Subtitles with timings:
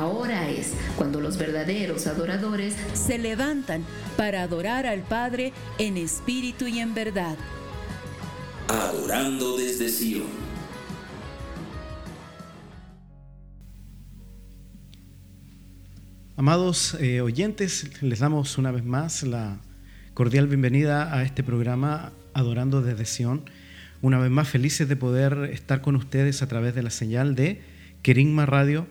[0.00, 3.84] Ahora es cuando los verdaderos adoradores se levantan
[4.16, 7.36] para adorar al Padre en espíritu y en verdad.
[8.66, 10.24] Adorando desde Sion.
[16.38, 19.58] Amados eh, oyentes, les damos una vez más la
[20.14, 23.42] cordial bienvenida a este programa Adorando desde Sion.
[24.00, 27.60] Una vez más felices de poder estar con ustedes a través de la señal de
[28.00, 28.86] Querigma Radio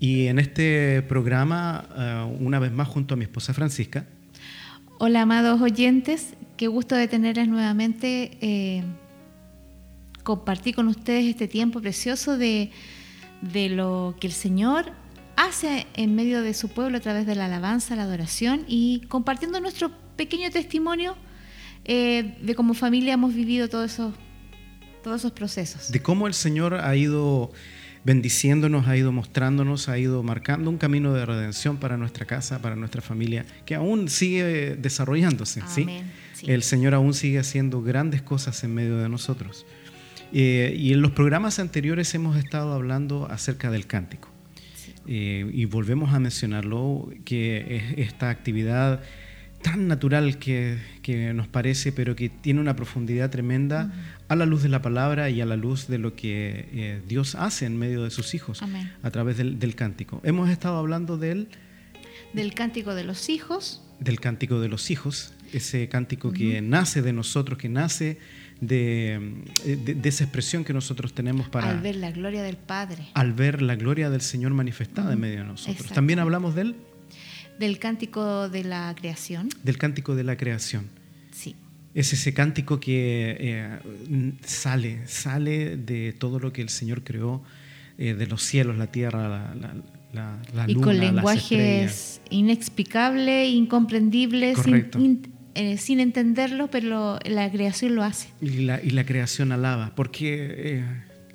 [0.00, 4.06] y en este programa, eh, una vez más, junto a mi esposa Francisca.
[4.98, 6.34] Hola, amados oyentes.
[6.56, 8.38] Qué gusto de tenerles nuevamente.
[8.40, 8.82] Eh,
[10.22, 12.70] compartir con ustedes este tiempo precioso de,
[13.40, 14.92] de lo que el Señor
[15.36, 19.60] hace en medio de su pueblo a través de la alabanza, la adoración y compartiendo
[19.60, 21.16] nuestro pequeño testimonio
[21.84, 24.14] eh, de cómo familia hemos vivido todos esos,
[25.02, 25.90] todos esos procesos.
[25.90, 27.52] De cómo el Señor ha ido
[28.08, 32.74] bendiciéndonos, ha ido mostrándonos, ha ido marcando un camino de redención para nuestra casa, para
[32.74, 35.60] nuestra familia, que aún sigue desarrollándose.
[35.68, 35.86] ¿sí?
[36.46, 39.66] El Señor aún sigue haciendo grandes cosas en medio de nosotros.
[40.32, 44.30] Eh, y en los programas anteriores hemos estado hablando acerca del cántico.
[45.06, 49.02] Eh, y volvemos a mencionarlo, que esta actividad
[49.62, 50.78] tan natural que,
[51.34, 53.92] nos parece, pero que tiene una profundidad tremenda
[54.28, 57.34] a la luz de la palabra y a la luz de lo que eh, Dios
[57.34, 58.60] hace en medio de sus hijos
[59.02, 60.20] a través del, cántico.
[60.24, 61.48] Hemos estado hablando del...
[62.32, 63.82] Del cántico de los hijos.
[64.00, 68.18] Del cántico de los hijos, ese cántico que nace de nosotros, que nace
[68.60, 69.34] de,
[70.04, 71.70] esa expresión que nosotros tenemos para...
[71.70, 73.08] Al ver la gloria del Padre.
[73.14, 75.90] Al ver la gloria del Señor manifestada en medio de nosotros.
[75.92, 76.76] También hablamos del...
[77.58, 79.48] Del cántico de la creación.
[79.62, 80.88] Del cántico de la creación.
[81.32, 81.56] Sí.
[81.94, 83.78] Es ese cántico que eh,
[84.44, 87.42] sale, sale de todo lo que el Señor creó,
[87.96, 89.74] eh, de los cielos, la tierra, la,
[90.12, 94.58] la, la, y con lenguajes inexplicables, incomprendibles,
[95.54, 98.28] eh, sin, entenderlo, pero la creación lo hace.
[98.40, 100.84] Y la, y la creación alaba, porque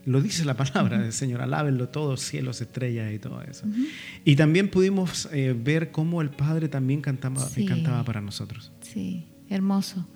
[0.05, 3.65] lo dice la palabra del Señor, alábenlo todos, cielos, estrellas y todo eso.
[4.25, 8.71] Y también pudimos ver cómo el Padre también cantaba, cantaba para nosotros.
[8.81, 10.07] Sí, hermoso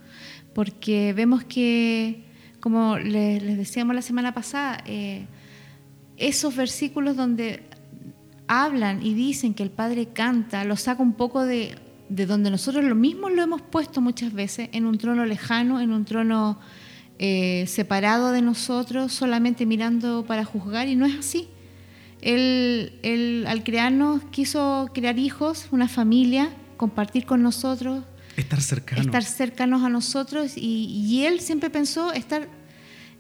[0.58, 2.24] porque vemos que,
[2.60, 5.28] como les, decíamos la semana pasada, eh,
[6.18, 7.62] esos versículos donde
[8.48, 11.76] hablan y dicen que el Padre canta, lo saca un poco de,
[12.10, 16.06] donde nosotros lo mismo lo hemos puesto muchas veces, en un trono lejano, en un
[16.06, 16.60] trono
[17.20, 21.48] eh, separado de nosotros, solamente mirando para juzgar, y no es así.
[22.22, 28.04] él, al crearnos quiso crear hijos, una familia, compartir con nosotros,
[28.38, 29.06] Estar cercanos.
[29.08, 32.48] Estar cercanos a nosotros y, Él siempre pensó estar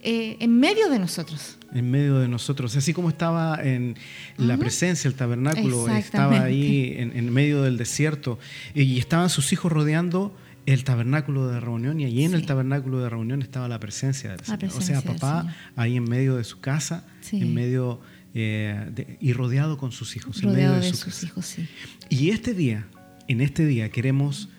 [0.03, 1.57] eh, en medio de nosotros.
[1.73, 2.77] En medio de nosotros.
[2.77, 3.95] Así como estaba en
[4.37, 8.37] la presencia, el tabernáculo, estaba ahí en, medio del desierto
[8.75, 10.35] y estaban sus hijos rodeando
[10.67, 14.45] el tabernáculo de reunión y allí en el tabernáculo de reunión estaba la presencia del
[14.45, 14.71] Señor.
[14.75, 18.01] o sea, papá ahí en medio de su casa, en medio
[18.33, 20.41] eh, y rodeado con sus hijos.
[20.41, 21.69] Rodeado en medio de, sus hijos, sí.
[22.09, 22.85] Y este día,
[23.29, 24.49] en este día queremos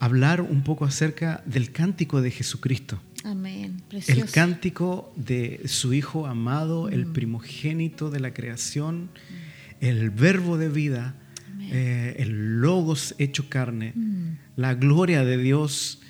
[0.00, 3.02] hablar un poco acerca del cántico de Jesucristo.
[3.24, 3.82] Amén.
[3.90, 4.22] Precioso.
[4.22, 7.12] El cántico de su Hijo amado, el mm.
[7.12, 9.84] primogénito de la creación, mm.
[9.84, 11.14] el verbo de vida,
[11.60, 14.47] eh, el logos hecho carne, mm.
[14.58, 16.00] La gloria de Dios.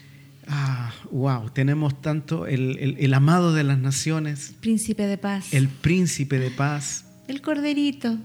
[0.46, 4.54] Ah, wow, tenemos tanto el, el, amado de las naciones.
[4.60, 5.52] Príncipe de paz.
[5.52, 7.04] El príncipe de paz.
[7.28, 8.16] El corderito.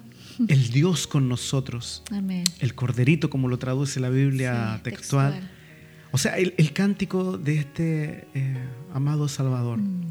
[0.47, 2.03] El Dios con nosotros.
[2.09, 2.45] Amén.
[2.59, 5.51] El corderito, como lo traduce la Biblia textual.
[6.13, 8.57] O sea, el, cántico de este eh,
[8.93, 10.05] amado Salvador, mm.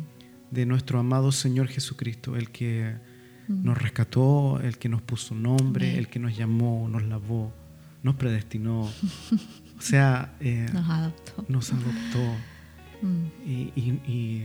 [0.50, 2.96] de nuestro amado Señor Jesucristo, el que
[3.48, 3.64] mm.
[3.64, 7.50] nos rescató, el que nos puso nombre, el que nos llamó, nos lavó,
[8.02, 8.90] nos predestinó.
[9.82, 11.44] o sea, eh, nos adoptó.
[11.48, 12.36] Nos adoptó.
[13.02, 13.26] Mm.
[13.46, 14.44] Y,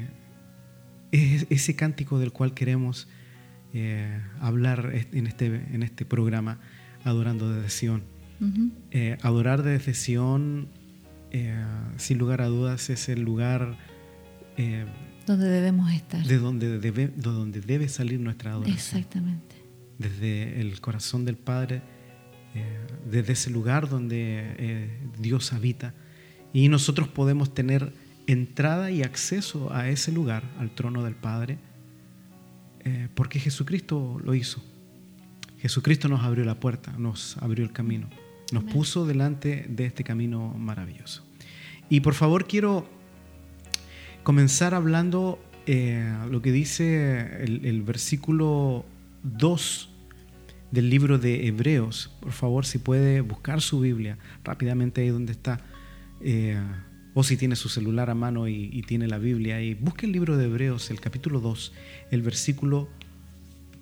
[1.12, 3.08] es ese cántico del cual queremos
[3.74, 6.60] eh, hablar en este, en este programa,
[7.06, 8.04] Adorando desde Sion.
[9.24, 10.68] adorar desde Sion
[11.32, 11.66] eh,
[11.98, 13.78] sin lugar a dudas es el lugar
[14.56, 14.86] eh,
[15.26, 16.26] donde debemos estar.
[16.26, 18.78] De donde debe, de donde debe salir nuestra adoración.
[18.78, 19.56] Exactamente.
[19.98, 21.82] Desde el corazón del Padre, eh,
[23.10, 25.94] desde ese lugar donde Dios habita.
[26.54, 27.94] Y nosotros podemos tener
[28.26, 31.58] entrada y acceso a ese lugar, al trono del Padre,
[33.16, 34.64] porque Jesucristo lo hizo.
[35.60, 38.10] Jesucristo nos abrió la puerta, nos abrió el camino
[38.52, 41.24] nos puso delante de este camino maravilloso.
[41.90, 42.88] Y por favor quiero
[44.24, 48.86] comenzar hablando eh, lo que dice el, versículo
[49.24, 49.90] 2
[50.72, 52.12] del libro de Hebreos.
[52.20, 55.62] Por favor, si puede buscar su Biblia rápidamente ahí donde está.
[56.22, 56.60] Eh,
[57.14, 60.38] o si tiene su celular a mano y, tiene la Biblia ahí, busque el libro
[60.38, 61.74] de Hebreos, el capítulo 2,
[62.12, 62.90] el versículo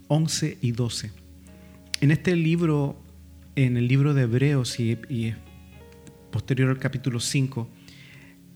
[0.07, 1.11] 11 y 12.
[1.99, 2.97] En este libro,
[3.57, 4.97] en el libro de Hebreos y,
[6.31, 7.67] posterior al capítulo 5,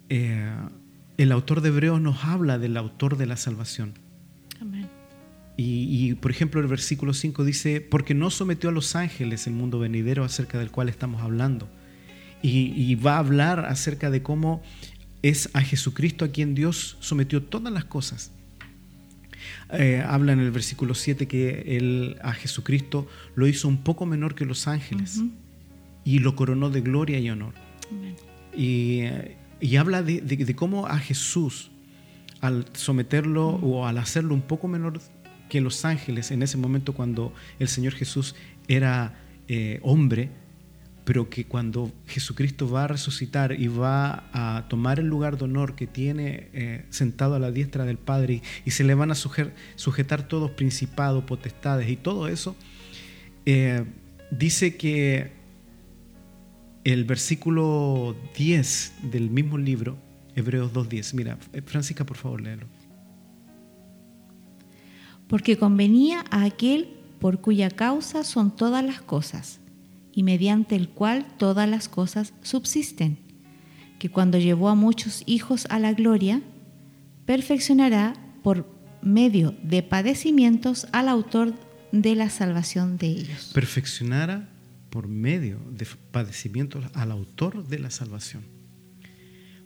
[0.08, 0.50] eh,
[1.18, 3.96] el autor de Hebreos nos habla del autor de la salvación.
[4.62, 4.99] Amén.
[5.62, 9.78] Y, por ejemplo el versículo 5 dice, porque no sometió a los ángeles el mundo
[9.78, 11.68] venidero acerca del cual estamos hablando.
[12.42, 14.64] Y, va a hablar acerca de cómo
[15.22, 18.32] es a Jesucristo a quien Dios sometió todas las cosas.
[19.74, 24.36] Eh, habla en el versículo 7 que él a Jesucristo lo hizo un poco menor
[24.36, 25.22] que los ángeles
[26.06, 27.54] y lo coronó de gloria y honor.
[28.56, 29.02] Y,
[29.60, 31.70] y, habla de, de, cómo a Jesús,
[32.40, 35.02] al someterlo o al hacerlo un poco menor
[35.50, 38.36] que los ángeles en ese momento cuando el Señor Jesús
[38.68, 39.16] era
[39.48, 40.30] eh, hombre,
[41.04, 45.76] pero que cuando Jesucristo va a resucitar y va a tomar el lugar de honor
[45.76, 50.28] que tiene eh, sentado a la diestra del Padre y, se le van a sujetar
[50.28, 52.56] todos principados, potestades y todo eso,
[53.48, 53.86] eh,
[54.30, 55.32] dice que
[56.84, 59.98] el versículo 10 del mismo libro,
[60.36, 62.79] Hebreos 2.10, mira, Francisca, por favor, léelo
[65.30, 66.90] porque convenía a aquel
[67.20, 69.60] por cuya causa son todas las cosas,
[70.12, 73.20] y mediante el cual todas las cosas subsisten,
[74.00, 76.42] que cuando llevó a muchos hijos a la gloria,
[77.26, 78.66] perfeccionará por
[79.02, 81.54] medio de padecimientos al autor
[81.92, 83.52] de la salvación de ellos.
[83.54, 84.50] Perfeccionará
[84.90, 88.44] por medio de padecimientos al autor de la salvación.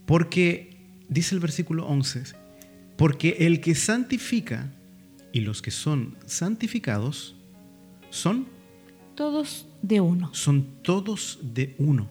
[0.05, 0.77] Porque,
[1.07, 2.23] dice el versículo 11,
[2.97, 4.73] porque el que santifica
[5.33, 7.35] y los que son santificados
[8.11, 8.47] son
[9.15, 10.33] todos de uno.
[10.33, 12.09] Son todos de uno.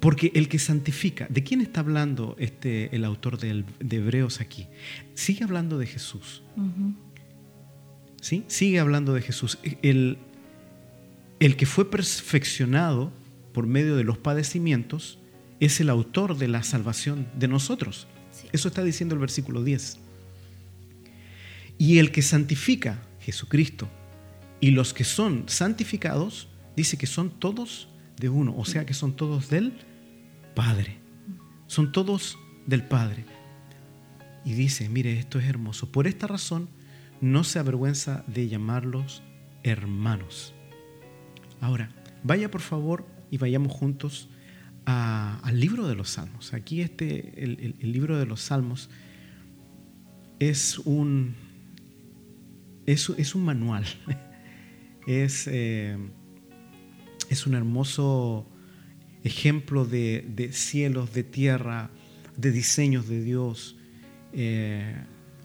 [0.00, 4.66] Porque el que santifica, ¿de quién está hablando este, el autor de, Hebreos aquí?
[5.14, 6.42] Sigue hablando de Jesús.
[8.20, 8.44] ¿Sí?
[8.48, 9.58] Sigue hablando de Jesús.
[9.82, 10.18] El,
[11.40, 13.12] el que fue perfeccionado
[13.52, 15.18] por medio de los padecimientos
[15.60, 18.08] es el autor de la salvación de nosotros.
[18.52, 19.98] Eso está diciendo el versículo 10.
[21.78, 23.88] Y el que santifica, Jesucristo,
[24.60, 27.88] y los que son santificados, dice que son todos
[28.18, 29.72] de uno, o sea que son todos del
[30.56, 30.98] Padre.
[31.68, 32.36] Son todos
[32.66, 33.24] del Padre.
[34.44, 35.92] Y dice, mire, esto es hermoso.
[35.92, 36.68] Por esta razón
[37.20, 39.22] no se avergüenza de llamarlos
[39.62, 40.54] hermanos.
[41.60, 41.90] Ahora,
[42.24, 44.28] vaya por favor y vayamos juntos
[44.84, 46.54] al libro de los Salmos.
[46.54, 48.88] Aquí este, el libro de los Salmos
[50.38, 51.34] es un,
[52.92, 53.84] es, un manual,
[55.06, 55.96] es, eh,
[57.28, 58.48] es un hermoso
[59.24, 61.90] ejemplo de, cielos, de tierra,
[62.36, 63.76] de diseños de Dios.
[64.32, 64.96] Eh,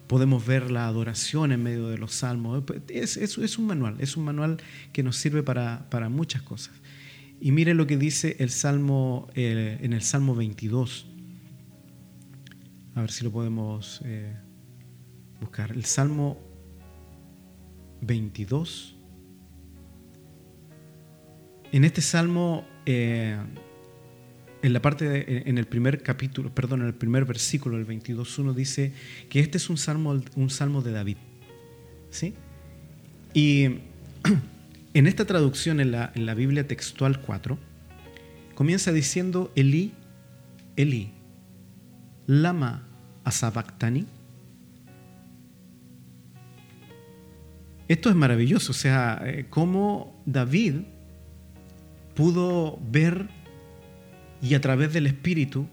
[0.06, 2.64] podemos ver la adoración en medio de los salmos.
[2.88, 4.56] Es, es, un manual, es un manual
[4.92, 6.74] que nos sirve para, muchas cosas.
[7.40, 11.08] Y mire lo que dice el Salmo, eh, en el Salmo 22.
[12.94, 14.02] A ver si lo podemos
[15.40, 15.72] buscar.
[15.72, 16.53] El Salmo
[18.06, 18.96] 22.
[21.72, 23.36] En este salmo, eh,
[24.62, 28.92] en la parte, en el primer capítulo, perdón, en el primer versículo, el 22.1, dice
[29.28, 31.16] que este es un salmo, un salmo de David.
[32.10, 32.34] ¿Sí?
[33.34, 33.64] Y
[34.94, 37.58] en esta traducción, en la, en la Biblia textual 4,
[38.54, 39.92] comienza diciendo Eli,
[40.76, 41.10] Eli,
[42.26, 42.86] lama
[43.24, 44.06] asabactani,
[47.86, 50.76] Esto es maravilloso, o sea, eh, cómo David
[52.14, 53.28] pudo ver
[54.40, 55.68] y a través del Espíritu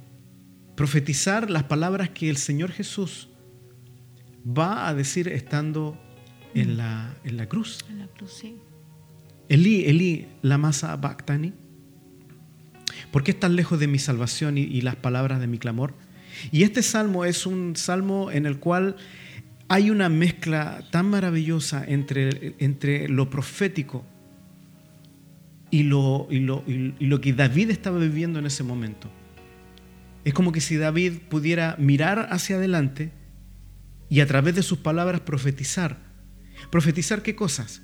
[0.76, 3.30] profetizar las palabras que el Señor Jesús
[4.46, 5.98] va a decir estando
[6.54, 7.86] en la, en la cruz.
[7.90, 8.58] En la cruz, sí.
[9.48, 11.54] Elí, Elí, la masa bactani.
[13.12, 15.94] ¿Por qué estás lejos de mi salvación y, y las palabras de mi clamor?
[16.52, 18.96] Y este salmo es un salmo en el cual
[19.72, 24.04] hay una mezcla tan maravillosa entre, entre lo profético
[25.70, 29.10] y lo, y lo, y lo que David estaba viviendo en ese momento.
[30.26, 33.14] Es como que si David pudiera mirar hacia adelante
[34.10, 36.00] y a través de sus palabras profetizar.
[36.70, 37.82] ¿Profetizar qué cosas?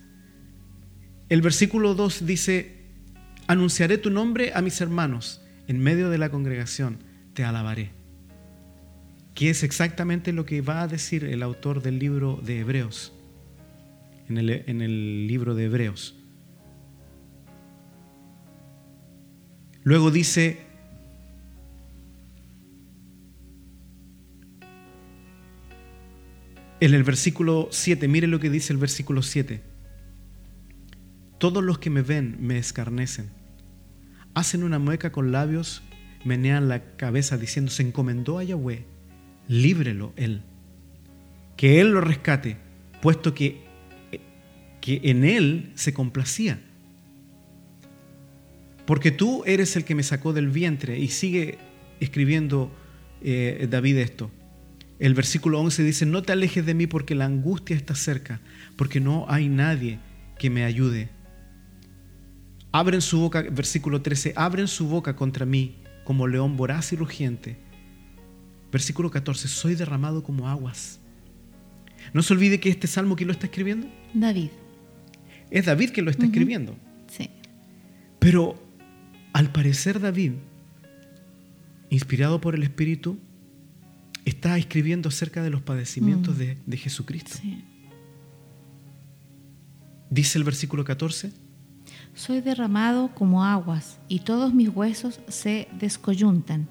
[1.29, 2.83] El versículo 2 dice,
[3.47, 6.97] anunciaré tu nombre a mis hermanos, en medio de la congregación
[7.33, 7.96] te alabaré
[9.37, 13.13] que es exactamente lo que va a decir el autor del libro de Hebreos.
[14.29, 16.15] en el, libro de Hebreos.
[19.83, 20.57] Luego dice,
[26.79, 29.61] en el versículo 7, mire lo que dice el versículo 7.
[31.37, 33.29] Todos los que me ven me escarnecen.
[34.33, 35.83] Hacen una mueca con labios,
[36.25, 38.96] menean la cabeza diciendo, se encomendó a Yahweh,
[39.47, 40.41] líbrelo él.
[41.55, 42.57] Que él lo rescate,
[43.01, 43.61] puesto que,
[44.81, 46.59] que en él se complacía.
[48.85, 50.97] Porque tú eres el que me sacó del vientre.
[50.99, 51.57] Y sigue
[51.99, 52.71] escribiendo
[53.21, 54.31] eh, David esto.
[54.99, 58.39] El versículo 11 dice, no te alejes de mí porque la angustia está cerca,
[58.75, 59.99] porque no hay nadie
[60.39, 61.09] que me ayude.
[62.71, 67.57] Abren su boca, versículo 13, abren su boca contra mí como león voraz y rugiente.
[68.71, 70.99] Versículo 14, soy derramado como aguas.
[72.13, 73.87] No se olvide que este salmo, ¿quién lo está escribiendo?
[74.13, 74.49] David.
[75.49, 76.75] Es David quien lo está escribiendo.
[77.07, 77.29] Sí.
[78.19, 78.61] Pero
[79.33, 80.33] al parecer David,
[81.89, 83.17] inspirado por el Espíritu,
[84.25, 86.39] está escribiendo acerca de los padecimientos mm.
[86.65, 87.37] de, Jesucristo.
[90.09, 91.31] Dice el versículo 14.
[92.13, 96.67] Soy derramado como aguas y todos mis huesos se descoyuntan.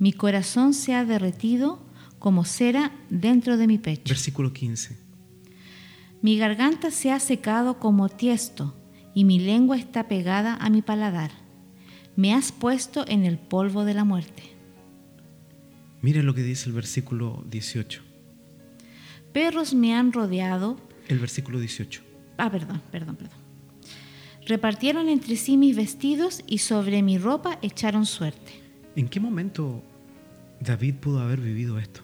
[0.00, 1.78] Mi corazón se ha derretido
[2.18, 4.08] como cera dentro de mi pecho.
[4.08, 4.96] Versículo 15.
[6.22, 8.74] Mi garganta se ha secado como tiesto
[9.14, 11.30] y mi lengua está pegada a mi paladar.
[12.16, 14.42] Me has puesto en el polvo de la muerte.
[16.00, 18.02] Miren lo que dice el versículo 18.
[19.34, 20.80] Perros me han rodeado.
[21.08, 22.02] El versículo 18.
[22.38, 23.38] Ah, perdón, perdón, perdón.
[24.46, 28.62] Repartieron entre sí mis vestidos y sobre mi ropa echaron suerte.
[28.96, 29.84] ¿En qué momento
[30.60, 32.02] David pudo haber vivido esto?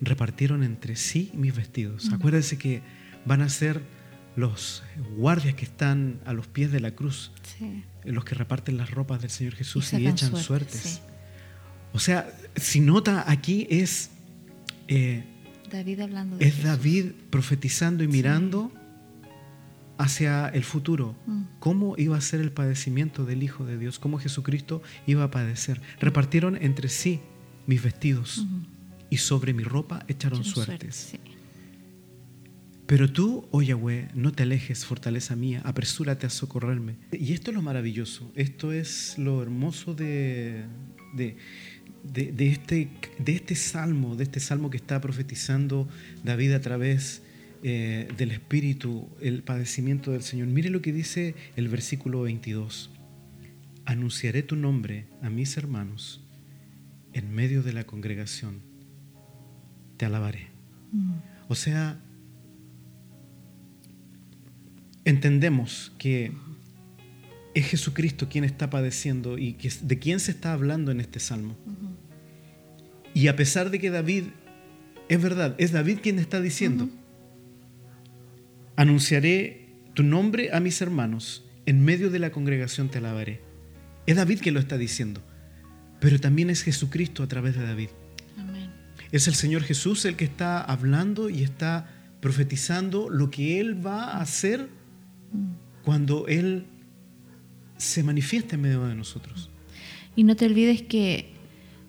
[0.00, 2.12] Repartieron entre sí mis vestidos.
[2.12, 2.82] Acuérdense que
[3.24, 3.80] van a ser
[4.36, 4.82] los
[5.16, 7.32] guardias que están a los pies de la cruz,
[8.04, 11.00] los que reparten las ropas del Señor Jesús y, echan suertes.
[11.92, 14.10] O sea, si nota aquí es...
[14.88, 15.24] Eh,
[15.70, 18.70] David hablando Es David profetizando y mirando
[19.98, 21.14] hacia el futuro.
[21.26, 21.42] Mm.
[21.60, 25.80] Cómo iba a ser el padecimiento del Hijo de Dios, cómo Jesucristo iba a padecer.
[26.00, 27.20] Repartieron entre sí
[27.66, 28.46] mis vestidos
[29.10, 31.14] y sobre mi ropa echaron suertes.
[32.86, 36.96] Pero tú, oh Yahweh, no te alejes, fortaleza mía, apresúrate a socorrerme.
[37.12, 40.66] Y esto es lo maravilloso, esto es lo hermoso de,
[41.14, 41.38] de
[42.04, 45.88] de, este, de este salmo, de este salmo que está profetizando
[46.22, 47.22] David a través
[47.66, 50.48] eh, del Espíritu, el padecimiento del Señor.
[50.48, 52.90] Mire lo que dice el versículo 22.
[53.86, 56.22] Anunciaré tu nombre a mis hermanos
[57.14, 58.60] en medio de la congregación.
[59.96, 60.48] Te alabaré.
[60.92, 61.14] Mm.
[61.48, 61.98] O sea,
[65.06, 66.32] entendemos que
[67.54, 71.56] es Jesucristo quien está padeciendo y de quién se está hablando en este salmo.
[73.14, 74.24] Y a pesar de que David,
[75.08, 76.90] es verdad, es David quien está diciendo,
[78.76, 83.40] anunciaré tu nombre a mis hermanos, en medio de la congregación te alabaré.
[84.06, 85.22] Es David quien lo está diciendo,
[86.00, 87.88] pero también es Jesucristo a través de David.
[89.12, 91.88] Es el Señor Jesús el que está hablando y está
[92.20, 94.68] profetizando lo que Él va a hacer
[95.84, 96.66] cuando Él
[97.76, 99.50] se manifiesta en medio de nosotros.
[100.16, 101.32] Y no te olvides que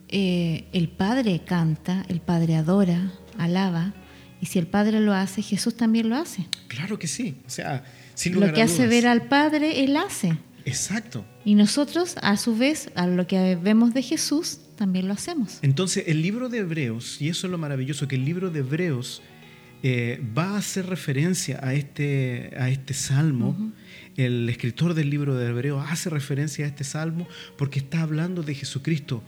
[0.10, 3.94] eh, el Padre canta, el Padre adora, alaba,
[4.42, 6.48] y si el Padre lo hace, Jesús también lo hace.
[6.68, 7.36] Claro que sí.
[7.46, 7.84] O sea,
[8.32, 10.38] lo que hace ver al Padre, Él hace.
[10.66, 11.26] Exacto.
[11.44, 15.60] Y nosotros, a su vez, a lo que vemos de Jesús, también lo hacemos.
[15.62, 19.22] Entonces, el libro de Hebreos, y eso es lo maravilloso, que el libro de Hebreos
[19.84, 23.72] eh, va a hacer referencia a este, a este salmo.
[24.18, 27.28] El escritor del libro de Hebreos hace referencia a este salmo
[27.58, 29.24] porque está hablando de Jesucristo.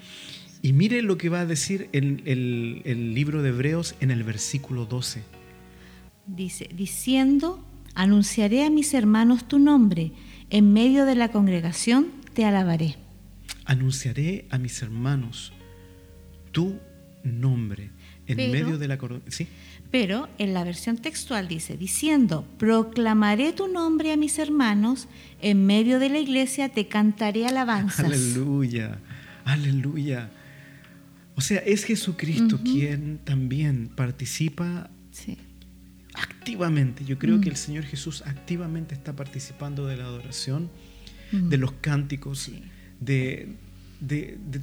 [0.62, 4.86] Y mire lo que va a decir el, el, libro de Hebreos en el versículo
[4.86, 5.22] 12.
[6.26, 7.64] Dice, diciendo,
[7.96, 10.12] anunciaré a mis hermanos tu nombre,
[10.50, 12.96] en medio de la congregación te alabaré.
[13.66, 15.54] Anunciaré a mis hermanos
[16.52, 16.80] tu
[17.24, 17.92] nombre,
[18.26, 18.98] en medio de la
[19.28, 19.48] ¿sí?
[19.92, 25.08] Pero en la versión textual dice, diciendo, proclamaré tu nombre a mis hermanos,
[25.42, 28.06] en medio de la iglesia te cantaré alabanzas.
[28.06, 29.00] Aleluya,
[29.46, 30.30] aleluya.
[31.38, 34.90] O sea, es Jesucristo quien también participa
[36.16, 37.06] activamente.
[37.06, 37.54] Yo creo que mm.
[37.54, 40.72] el Señor Jesús activamente está participando de la adoración,
[41.32, 42.50] de los cánticos,
[43.00, 43.56] de,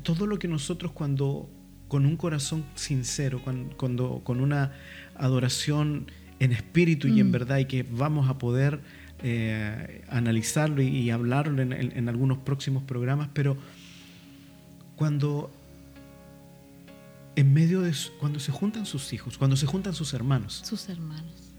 [0.02, 1.48] todo lo que nosotros cuando
[1.86, 3.40] con un corazón sincero,
[3.76, 4.72] cuando, con una
[5.14, 7.32] adoración en espíritu y en mm.
[7.32, 8.80] verdad y que vamos a poder
[9.22, 13.56] eh, analizarlo y, hablarlo en, algunos próximos programas, pero
[14.96, 15.52] cuando
[17.36, 21.52] en medio de cuando se juntan sus hijos, cuando se juntan sus hermanos, sus hermanos,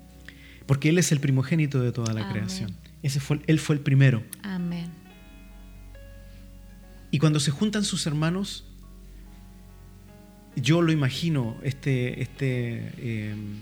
[0.65, 4.23] porque él es el primogénito de toda la creación, ese fue él fue el primero.
[4.43, 4.89] Amén.
[7.11, 8.65] Y cuando se juntan sus hermanos,
[10.55, 13.59] yo lo imagino este este em,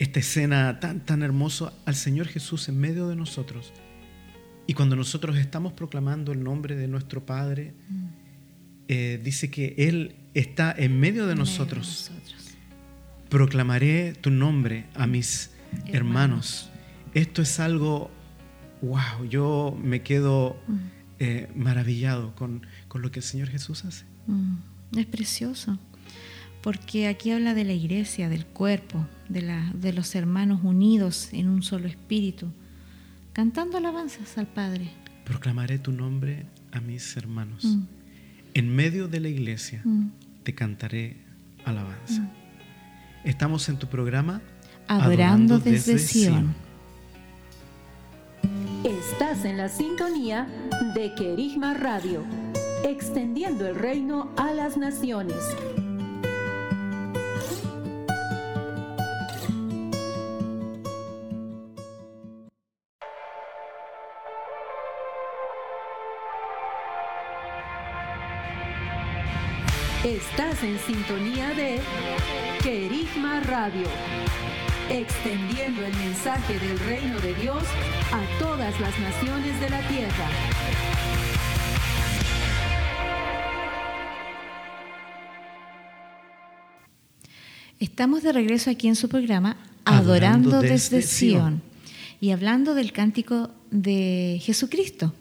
[0.00, 3.72] esta escena tan, tan hermosa al Señor Jesús en medio de nosotros.
[4.66, 8.19] Y cuando nosotros estamos proclamando el nombre de nuestro Padre, mm.
[8.92, 12.10] Eh, dice que Él está en medio de nosotros.
[13.28, 15.52] Proclamaré tu nombre a mis
[15.86, 16.70] hermanos.
[17.14, 18.10] Esto es algo,
[18.82, 20.76] wow, yo me quedo mm.
[21.20, 24.06] eh, maravillado con, lo que el Señor Jesús hace.
[24.26, 24.98] Mm.
[24.98, 25.78] Es precioso
[26.60, 31.48] porque aquí habla de la iglesia, del cuerpo, de, la, de los hermanos unidos en
[31.48, 32.48] un solo espíritu,
[33.34, 34.90] cantando alabanzas al Padre.
[35.24, 37.64] Proclamaré tu nombre a mis hermanos.
[37.64, 37.99] Mm.
[38.54, 40.10] En medio de la iglesia mm.
[40.42, 41.16] te cantaré
[41.64, 42.22] alabanza.
[42.22, 42.30] Mm.
[43.24, 44.40] Estamos en tu programa
[44.88, 46.54] Adorando, desde, Sion.
[48.82, 50.48] Estás en la sintonía
[50.94, 52.24] de Querigma Radio,
[52.82, 55.36] extendiendo el reino a las naciones.
[70.60, 71.80] Estás en sintonía de
[72.62, 73.86] Querigma Radio,
[74.90, 77.62] extendiendo el mensaje del reino de Dios
[78.12, 80.28] a todas las naciones de la tierra.
[87.78, 91.62] Estamos de regreso aquí en su programa Adorando, desde, Sion
[92.20, 95.14] y hablando del cántico de Jesucristo.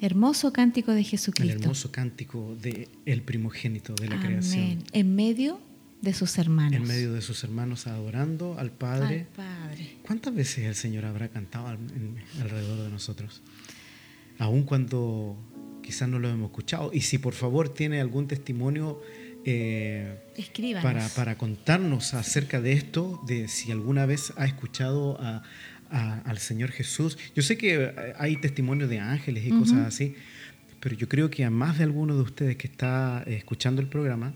[0.00, 1.56] Hermoso cántico de Jesucristo.
[1.56, 4.84] El hermoso cántico de el primogénito de la creación.
[4.92, 5.60] En medio
[6.02, 6.74] de sus hermanos.
[6.74, 9.26] En medio de sus hermanos adorando al Padre.
[10.06, 11.68] ¿Cuántas veces el Señor habrá cantado
[12.40, 13.42] alrededor de nosotros?
[14.38, 15.36] Aun cuando
[15.82, 16.90] quizás no lo hemos escuchado.
[16.92, 19.00] Y si por favor tiene algún testimonio
[19.44, 20.18] eh,
[20.82, 25.44] para, para contarnos acerca de esto, de si alguna vez ha escuchado a,
[25.90, 27.18] al Señor Jesús.
[27.34, 30.14] Yo sé que eh, hay testimonios de ángeles y cosas así,
[30.80, 33.88] pero yo creo que a más de alguno de ustedes que está eh, escuchando el
[33.88, 34.34] programa,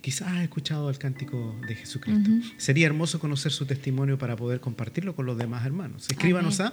[0.00, 2.30] quizás ha escuchado el cántico de Jesucristo.
[2.56, 6.06] Sería hermoso conocer su testimonio para poder compartirlo con los demás hermanos.
[6.10, 6.72] Escríbanos a...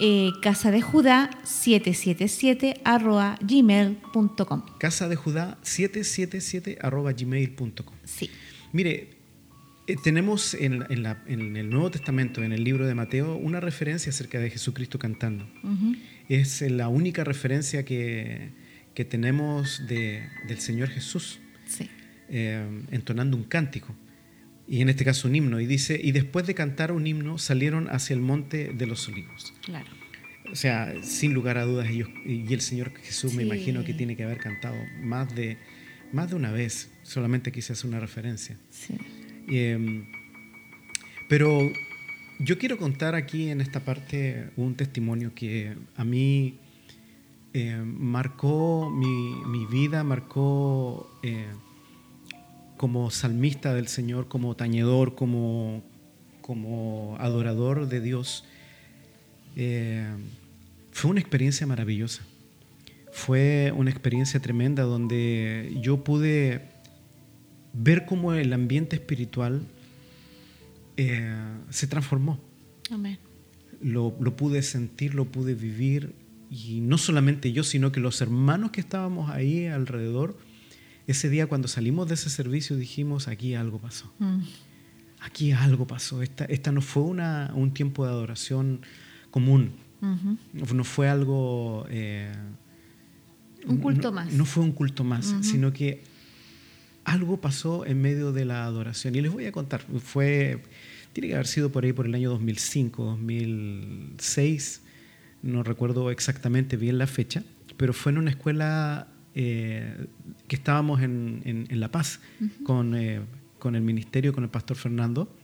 [0.00, 4.62] Eh, casa de Judá 777 arroba gmail.com.
[4.78, 7.94] Casa de Judá 777 arroba gmail.com.
[8.02, 8.28] Sí.
[8.72, 9.13] Mire,
[9.86, 14.50] eh, tenemos en, el Nuevo Testamento, en el libro de Mateo, una referencia acerca de
[14.50, 15.46] Jesucristo cantando.
[16.28, 18.52] Es la única referencia que,
[19.10, 21.38] tenemos del Señor Jesús,
[22.30, 23.94] eh, entonando un cántico,
[24.66, 25.60] y en este caso un himno.
[25.60, 29.52] Y dice, y después de cantar un himno salieron hacia el monte de los olivos.
[29.62, 29.90] Claro.
[30.50, 34.16] O sea, sin lugar a dudas, ellos, y el Señor Jesús me imagino que tiene
[34.16, 35.58] que haber cantado más de,
[36.12, 38.56] más de una vez, solamente quise hacer una referencia.
[38.70, 38.96] Sí.
[39.48, 40.04] Em,
[41.28, 41.70] pero
[42.38, 46.58] yo quiero contar aquí en esta parte un testimonio que a mí
[47.52, 51.46] eh, marcó mi, vida, marcó eh,
[52.76, 55.82] como salmista del Señor, como tañedor, como,
[56.40, 58.44] como adorador de Dios.
[59.54, 60.08] Eh,
[60.90, 62.24] fue una experiencia maravillosa.
[63.12, 66.73] Fue una experiencia tremenda donde yo pude
[67.74, 69.62] ver cómo el ambiente espiritual
[70.96, 71.34] eh,
[71.70, 72.40] se transformó.
[72.90, 73.18] Amén.
[73.82, 76.14] Lo, lo, pude sentir, lo pude vivir,
[76.50, 80.38] y no solamente yo, sino que los hermanos que estábamos ahí alrededor,
[81.06, 84.12] ese día cuando salimos de ese servicio dijimos, aquí algo pasó.
[84.18, 84.40] Mm.
[85.20, 86.22] Aquí algo pasó.
[86.22, 88.80] Esta, esta no fue una, un tiempo de adoración
[89.30, 89.72] común.
[90.52, 91.86] No fue algo...
[91.88, 92.30] Eh,
[93.66, 94.30] un culto más.
[94.34, 96.02] No fue un culto más, sino que
[97.04, 99.14] algo pasó en medio de la adoración.
[99.14, 100.62] Y les voy a contar, fue,
[101.12, 104.82] tiene que haber sido por ahí por el año 2005, 2006,
[105.42, 107.42] no recuerdo exactamente bien la fecha,
[107.76, 110.06] pero fue en una escuela eh,
[110.48, 112.20] que estábamos en, La Paz
[112.64, 113.20] con, eh,
[113.58, 115.34] con el ministerio, con el pastor Fernando.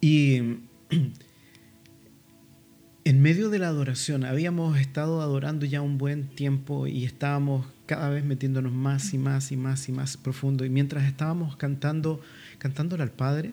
[0.00, 0.42] Y
[3.04, 8.10] en medio de la adoración, habíamos estado adorando ya un buen tiempo y estábamos cada
[8.10, 10.64] vez metiéndonos más y más y más y más profundo.
[10.64, 12.20] Y mientras estábamos cantando
[12.58, 13.52] cantándole al Padre,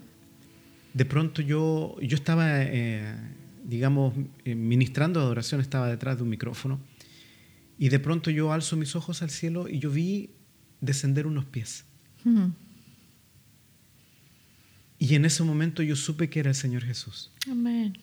[0.93, 3.15] de pronto yo, yo estaba, eh,
[3.63, 4.13] digamos,
[4.45, 6.79] eh, ministrando adoración, estaba detrás de un micrófono,
[7.77, 10.29] y de pronto yo alzo mis ojos al cielo y yo vi
[10.81, 11.85] descender unos pies.
[14.99, 17.31] Y en ese momento yo supe que era el Señor Jesús.
[17.49, 17.97] Amén.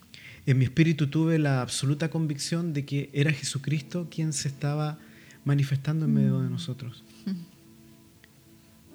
[0.46, 4.98] En mi espíritu tuve la absoluta convicción de que era Jesucristo quien se estaba
[5.44, 6.52] manifestando en medio de mm.
[6.52, 7.04] nosotros.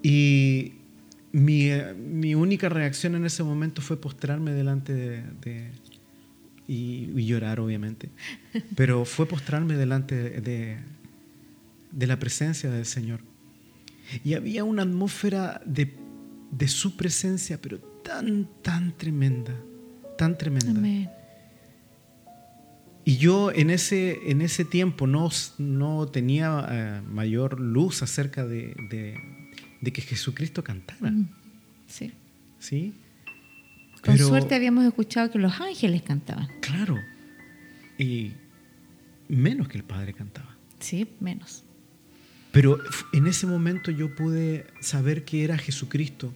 [0.03, 0.73] Y
[1.31, 5.71] mi, única reacción en ese momento fue postrarme delante de,
[6.67, 8.09] y, llorar, obviamente.
[8.75, 10.77] Pero fue postrarme delante de,
[11.91, 13.21] de la presencia del Señor.
[14.23, 15.93] Y había una atmósfera de,
[16.51, 19.53] de su presencia, pero tan, tan tremenda,
[20.17, 20.79] tan tremenda.
[23.07, 28.73] Y yo en ese, en ese tiempo no, no tenía eh, mayor luz acerca de,
[29.79, 31.11] de, que Jesucristo cantara.
[31.11, 31.29] Mm,
[31.87, 32.11] sí.
[32.57, 32.95] ¿Sí?
[34.03, 36.47] Con suerte habíamos escuchado que los ángeles cantaban.
[36.61, 36.97] Claro.
[37.99, 38.33] Y
[39.27, 40.57] menos que el Padre cantaba.
[40.79, 41.63] Sí, menos.
[42.51, 42.79] Pero
[43.13, 46.33] en ese momento yo pude saber que era Jesucristo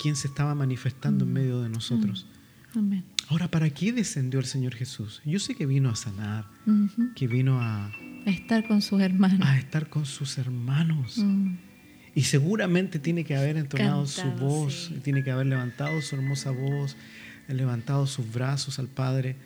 [0.00, 1.34] quien se estaba manifestando en mm.
[1.34, 2.26] medio de nosotros.
[2.74, 3.00] Mm.
[3.30, 5.22] Ahora, ¿para qué descendió el Señor Jesús?
[5.24, 6.46] Yo sé que vino a sanar,
[7.14, 7.92] que vino a...
[8.26, 9.46] A estar con sus hermanos.
[9.48, 11.18] A estar con sus hermanos.
[11.18, 11.54] Mm.
[12.16, 16.96] Y seguramente tiene que haber entonado su voz, tiene que haber levantado su hermosa voz,
[17.46, 19.36] levantado sus brazos al Padre,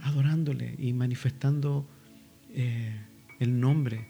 [0.00, 1.86] adorándole y manifestando
[2.54, 2.98] eh,
[3.40, 4.08] el nombre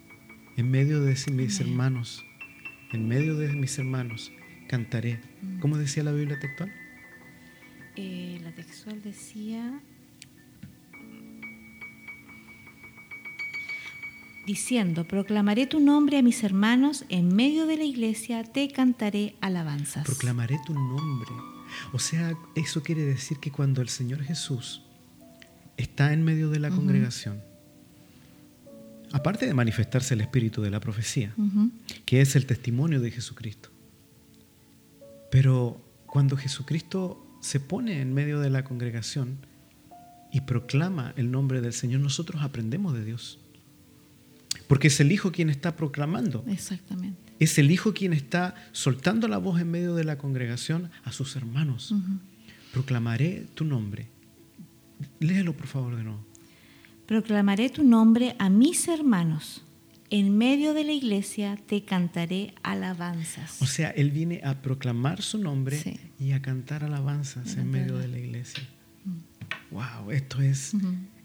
[0.57, 2.23] en medio de mis hermanos,
[2.93, 4.31] en medio de mis hermanos
[4.69, 5.21] cantaré.
[5.43, 5.59] Mm.
[5.59, 6.73] ¿Cómo decía la Biblia textual?
[7.97, 9.81] Eh, la textual decía,
[14.47, 20.05] diciendo, proclamaré tu nombre a mis hermanos, en medio de la iglesia te cantaré alabanzas.
[20.05, 21.31] Proclamaré tu nombre.
[21.93, 24.83] O sea, eso quiere decir que cuando el Señor Jesús
[25.77, 27.43] está en medio de la congregación,
[29.13, 31.35] aparte de manifestarse el espíritu de la profecía,
[32.05, 33.71] que es el testimonio de Jesucristo,
[35.31, 39.37] pero cuando Jesucristo se pone en medio de la congregación
[40.33, 43.39] y proclama el nombre del Señor, nosotros aprendemos de Dios.
[44.67, 46.43] Porque es el Hijo quien está proclamando.
[46.49, 47.21] Exactamente.
[47.39, 51.37] Es el Hijo quien está soltando la voz en medio de la congregación a sus
[51.37, 51.95] hermanos.
[52.73, 54.07] Proclamaré tu nombre.
[55.21, 56.25] Léelo por favor de nuevo.
[57.07, 59.63] Proclamaré tu nombre a mis hermanos
[60.15, 63.61] en medio de la iglesia te cantaré alabanzas.
[63.61, 65.83] O sea, Él viene a proclamar su nombre
[66.21, 68.63] y a cantar alabanzas en medio de la iglesia.
[69.73, 70.71] Wow, esto es,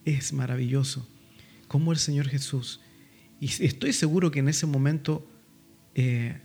[0.05, 1.07] es maravilloso.
[1.67, 2.81] Como el Señor Jesús,
[3.39, 5.23] y estoy seguro que en ese momento
[5.93, 6.41] eh,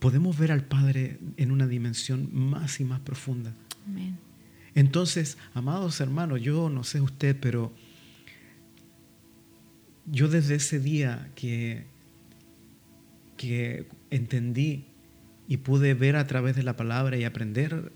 [0.00, 3.54] podemos ver al Padre en una dimensión más y más profunda.
[4.74, 7.72] Entonces, amados hermanos, yo no sé usted, pero
[10.06, 11.84] yo desde ese día que,
[13.36, 14.86] que entendí
[15.48, 17.92] y pude ver a través de la palabra y aprender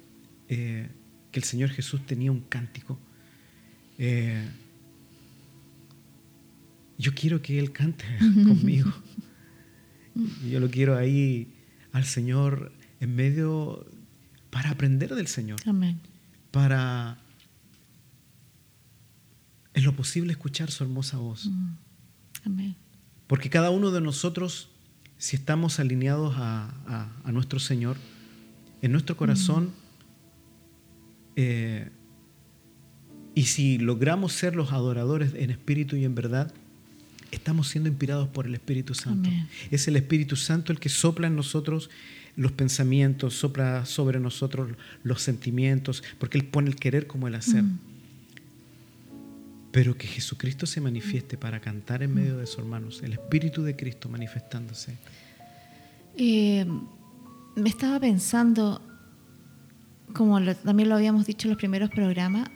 [0.48, 0.88] eh,
[1.30, 2.98] que el Señor Jesús tenía un cántico,
[3.98, 4.44] eh,
[6.98, 8.92] yo quiero que Él cante conmigo.
[10.48, 11.52] Yo lo quiero ahí
[11.92, 13.86] al Señor en medio
[14.50, 15.60] para aprender del Señor.
[15.66, 15.98] Amén.
[16.50, 17.18] Para
[19.74, 21.46] en lo posible escuchar su hermosa voz.
[21.46, 21.83] Mm.
[23.26, 24.68] Porque cada uno de nosotros,
[25.18, 27.96] si estamos alineados a, nuestro Señor,
[28.82, 29.70] en nuestro corazón,
[31.36, 31.90] eh,
[33.34, 36.52] y si logramos ser los adoradores en espíritu y en verdad,
[37.32, 39.28] estamos siendo inspirados por el Espíritu Santo.
[39.70, 41.90] Es el Espíritu Santo el que sopla en nosotros
[42.36, 44.70] los pensamientos, sopla sobre nosotros
[45.02, 47.64] los sentimientos, porque Él pone el querer como el hacer
[49.74, 53.74] pero que Jesucristo se manifieste para cantar en medio de sus hermanos, el Espíritu de
[53.74, 54.96] Cristo manifestándose.
[56.16, 56.64] Eh,
[57.56, 58.80] me estaba pensando,
[60.12, 62.48] como también lo habíamos dicho en los primeros programas,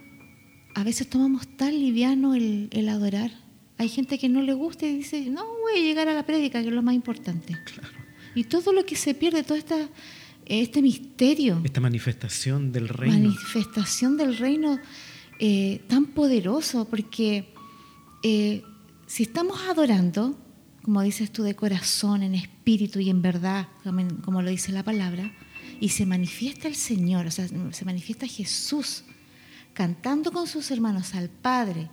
[0.76, 3.32] a veces tomamos tan liviano el, adorar.
[3.78, 6.62] Hay gente que no le gusta y dice, no, voy a llegar a la prédica,
[6.62, 7.58] que es lo más importante.
[8.36, 9.88] Y todo lo que se pierde, todo esta,
[10.46, 11.60] este misterio.
[11.64, 13.16] Esta manifestación del reino.
[13.16, 14.78] Manifestación del reino
[15.38, 17.52] eh, tan poderoso, porque
[18.22, 18.62] eh,
[19.06, 20.36] si estamos adorando,
[20.82, 23.68] como dices tú, de corazón, en espíritu y en verdad,
[24.24, 25.32] como, lo dice la palabra,
[25.80, 29.04] y se manifiesta el Señor, o sea, se manifiesta Jesús
[29.74, 31.88] cantando con sus hermanos al Padre,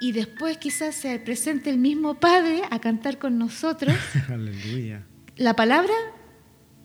[0.00, 3.94] y después quizás se presente el mismo Padre a cantar con nosotros.
[4.28, 5.04] Aleluya.
[5.36, 5.92] La palabra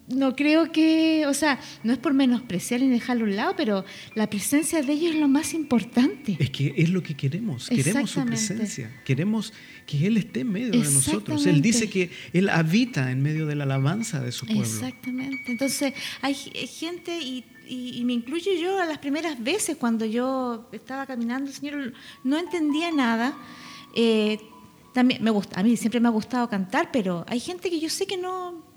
[0.07, 3.85] no creo que, o sea, no es por menospreciar ni dejarlo a un lado, pero
[4.15, 6.35] la presencia de ellos es lo más importante.
[6.39, 9.53] Es que es lo que queremos, queremos su presencia, queremos
[9.85, 11.45] que Él esté en medio de nosotros.
[11.45, 14.63] Él dice que Él habita en medio de la alabanza de su pueblo.
[14.63, 15.51] Exactamente.
[15.51, 17.45] Entonces, hay gente, y,
[18.03, 22.91] me incluyo yo a las primeras veces cuando yo estaba caminando, el Señor no entendía
[22.91, 23.37] nada.
[23.95, 24.37] Eh,
[24.93, 27.89] también me gusta, a mí siempre me ha gustado cantar, pero hay gente que yo
[27.89, 28.72] sé que no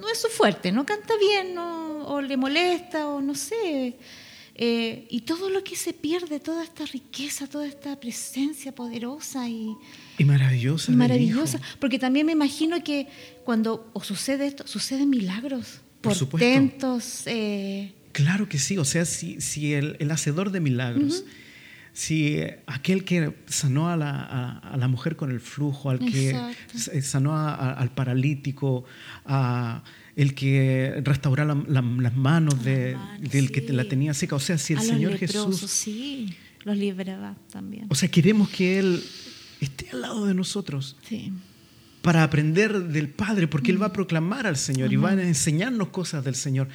[0.00, 3.96] no es su fuerte, no canta bien, o le molesta, o no sé.
[4.62, 9.74] Eh, y todo lo que se pierde, toda esta riqueza, toda esta presencia poderosa y,
[10.18, 10.92] y maravillosa.
[10.92, 11.58] maravillosa.
[11.78, 13.06] Porque también me imagino que
[13.44, 17.22] cuando sucede esto, suceden milagros, Por portentos.
[17.24, 21.24] Eh, claro que sí, o sea, si, si el, el hacedor de milagros
[21.92, 26.36] si aquel que sanó a la, mujer con el flujo, al que
[27.02, 28.84] sanó al paralítico,
[29.24, 29.82] a
[30.16, 35.16] el que restauró las manos del que la tenía seca, o sea, si el Señor
[35.16, 35.60] Jesús...
[35.70, 37.86] Sí, los libraba también.
[37.88, 39.02] O sea, queremos que Él
[39.60, 40.96] esté al lado de nosotros.
[42.02, 45.88] Para aprender del Padre, porque Él va a proclamar al Señor y va a enseñarnos
[45.88, 46.68] cosas del Señor.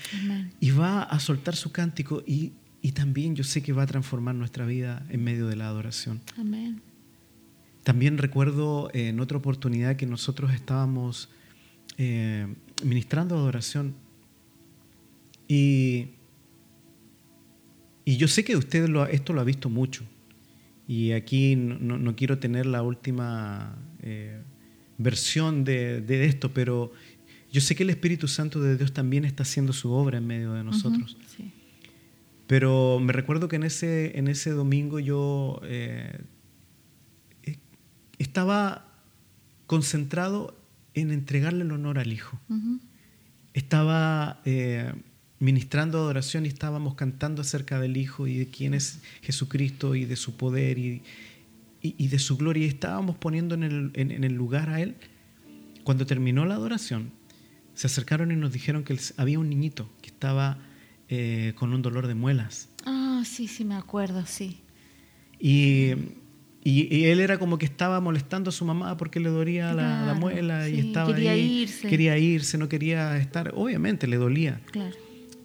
[0.60, 2.54] Y va a soltar su cántico y
[2.86, 6.21] y también yo sé que va a transformar nuestra vida en medio de la adoración.
[6.38, 6.84] Amén.
[7.82, 11.30] También recuerdo eh, en otra oportunidad que nosotros estábamos
[11.98, 12.45] eh,
[12.84, 13.95] ministrando adoración
[15.48, 16.10] y,
[18.06, 20.04] y yo sé que usted esto lo ha visto mucho
[20.88, 24.43] y aquí no, quiero tener la última eh,
[25.00, 26.93] versión de, esto, pero
[27.52, 30.54] yo sé que el Espíritu Santo de Dios también está haciendo su obra en medio
[30.54, 31.17] de nosotros.
[31.36, 31.52] sí.
[32.47, 36.19] Pero me recuerdo que en ese, en ese domingo yo eh,
[38.19, 38.86] estaba
[39.67, 40.55] concentrado
[40.93, 42.39] en entregarle el honor al Hijo.
[43.53, 44.93] Estaba eh,
[45.39, 50.15] ministrando adoración y estábamos cantando acerca del Hijo y de quién es Jesucristo y de
[50.15, 51.01] su poder y,
[51.81, 52.65] de su gloria.
[52.65, 54.95] Y estábamos poniendo en el, en el, lugar a Él.
[55.84, 57.12] Cuando terminó la adoración,
[57.73, 60.60] se acercaron y nos dijeron que había un niñito que estaba
[61.17, 62.67] eh, con un dolor de muelas.
[62.86, 64.60] Ah, sí, sí, me acuerdo, sí.
[65.39, 65.93] Y,
[66.63, 70.67] y, él era como que estaba molestando a su mamá porque le dolía la, muela
[70.67, 71.88] y estaba quería irse.
[71.88, 73.54] Quería irse, no quería estar.
[73.56, 74.60] Obviamente le dolía.
[74.71, 74.95] Claro.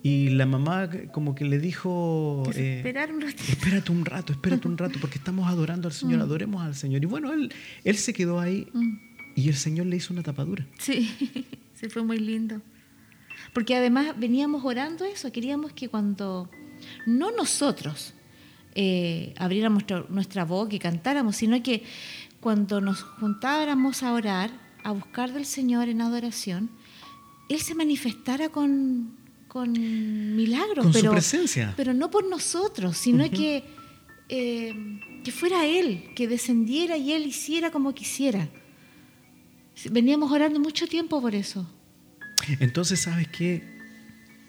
[0.03, 2.43] Y la mamá como que le dijo...
[2.57, 3.43] Eh, esperar un rato.
[3.49, 6.23] Espérate un rato, espérate un rato, porque estamos adorando al Señor, mm.
[6.23, 7.03] adoremos al Señor.
[7.03, 7.53] Y bueno, él,
[7.85, 8.99] él se quedó ahí mm.
[9.37, 10.67] y el Señor le hizo una tapadura.
[10.79, 11.11] Sí,
[11.75, 12.61] sí, fue muy lindo.
[13.53, 16.49] Porque además veníamos orando eso, queríamos que cuando,
[17.07, 18.15] no nosotros
[18.75, 21.83] eh, abriéramos nuestra, boca y cantáramos, sino que
[22.41, 24.51] cuando nos juntáramos a orar,
[24.85, 26.71] a buscar del Señor en adoración,
[27.49, 29.17] Él se manifestara con,
[29.49, 29.73] con
[30.37, 30.85] milagros.
[30.85, 31.75] Con pero, su presencia.
[31.77, 33.65] Pero no por nosotros, sino que,
[34.29, 34.75] eh,
[35.25, 38.49] que fuera Él, que descendiera y Él hiciera como quisiera.
[39.91, 41.67] Veníamos orando mucho tiempo por eso.
[42.61, 43.63] Entonces, ¿sabes qué?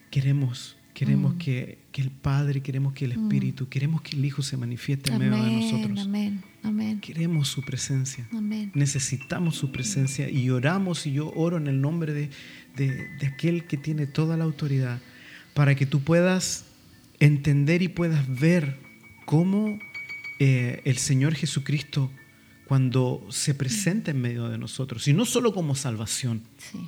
[0.10, 1.38] Queremos, queremos mm.
[1.38, 3.24] que, el Padre, queremos que el mm.
[3.24, 6.00] Espíritu, queremos que el Hijo se manifieste en medio de nosotros.
[6.00, 7.00] Amén, amén.
[7.00, 8.28] Queremos su presencia.
[8.74, 12.30] Necesitamos su presencia y oramos y yo oro en el nombre de,
[13.26, 15.00] aquel que tiene toda la autoridad
[15.54, 16.66] para que tú puedas
[17.20, 18.80] entender y puedas ver
[19.26, 19.80] cómo
[20.40, 22.10] eh, el Señor Jesucristo
[22.66, 26.80] cuando se presenta en medio de nosotros, y no solo como salvación, sí.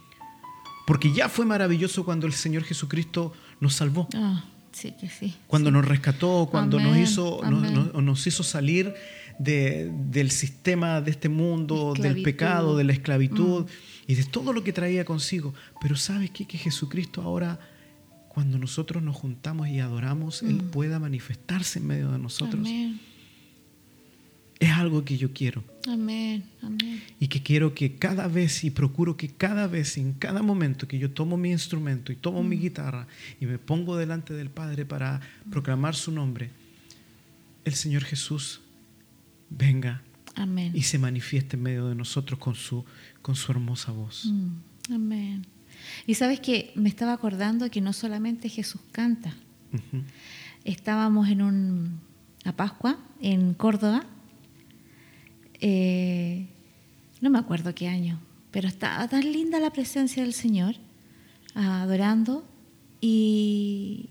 [0.86, 4.08] Porque ya fue maravilloso cuando el Señor Jesucristo nos salvó.
[4.14, 5.34] Ah, sí, que sí.
[5.48, 8.94] Cuando nos rescató, cuando nos, hizo, nos, hizo salir
[9.40, 13.68] del sistema de este mundo, del pecado, de la esclavitud mm.
[14.08, 15.54] y de todo lo que traía consigo.
[15.82, 16.46] Pero ¿sabes qué?
[16.46, 17.60] Que Jesucristo ahora,
[18.28, 20.72] cuando nosotros nos juntamos y adoramos, Él mm.
[20.72, 22.60] pueda manifestarse en medio de nosotros.
[22.68, 23.13] Amén
[24.64, 25.64] es algo que yo quiero.
[25.88, 27.04] Amén, amén.
[27.20, 30.98] Y que quiero que cada vez, y procuro que cada vez, en cada momento que
[30.98, 32.62] yo tomo mi instrumento y tomo mi mm.
[32.62, 33.08] guitarra
[33.42, 36.50] y me pongo delante del Padre para proclamar su nombre,
[37.66, 38.62] el Señor Jesús
[39.50, 40.02] venga
[40.36, 40.72] amén.
[40.74, 42.86] y se manifieste en medio de nosotros con su,
[43.22, 44.26] con su hermosa voz.
[44.26, 45.46] Mm, amén.
[46.08, 49.36] Y sabes que me estaba acordando que no solamente Jesús canta.
[50.64, 52.00] Estábamos en un,
[52.46, 54.06] a Pascua en Córdoba
[55.66, 56.46] eh,
[57.22, 58.20] no me acuerdo qué año,
[58.52, 60.76] pero estaba tan linda la presencia del Señor,
[61.56, 62.46] adorando,
[63.00, 64.10] y,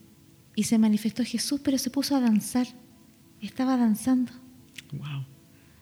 [0.57, 2.67] se manifestó Jesús, pero se puso a danzar,
[3.43, 4.33] estaba danzando.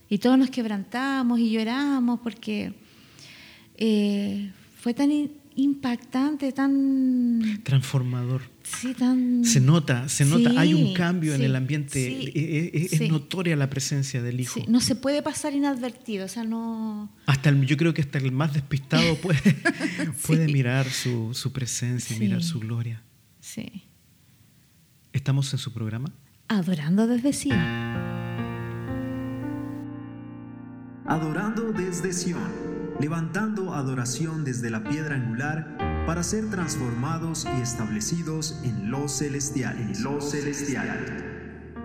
[0.09, 2.75] Y todos nos quebrantamos y lloramos porque
[3.77, 5.13] eh, fue tan
[5.63, 8.43] impactante, tan transformador.
[8.63, 12.31] Sí, tan se nota, se nota, hay un cambio en el ambiente,
[12.75, 14.61] es, notoria la presencia del hijo.
[14.69, 18.33] no se puede pasar inadvertido, o sea, no hasta el, yo creo que hasta el
[18.33, 19.57] más despistado puede,
[20.27, 23.03] puede mirar su, su presencia, mirar su gloria.
[23.41, 23.85] Sí.
[25.13, 26.13] ¿Estamos en su programa?
[26.49, 27.59] Adorando desde Sion.
[31.07, 32.70] Adorando desde Sion,
[33.01, 39.79] levantando adoración desde la piedra angular para ser transformados y establecidos en lo celestial.
[39.81, 41.27] En lo celestial.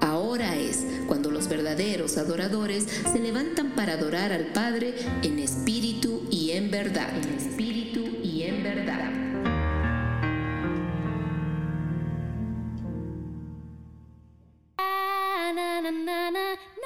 [0.02, 6.52] Ahora es cuando los verdaderos adoradores se levantan para adorar al Padre en espíritu y
[6.52, 7.10] en verdad.
[7.18, 9.12] En espíritu y en verdad.